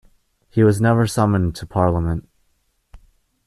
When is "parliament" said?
1.67-2.27